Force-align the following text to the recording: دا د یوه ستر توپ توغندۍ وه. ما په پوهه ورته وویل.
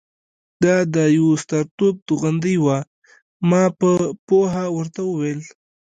دا 0.63 0.75
د 0.93 0.97
یوه 1.17 1.33
ستر 1.43 1.63
توپ 1.77 1.95
توغندۍ 2.07 2.55
وه. 2.63 2.77
ما 3.49 3.63
په 3.79 3.91
پوهه 4.27 4.65
ورته 4.77 5.01
وویل. 5.05 5.41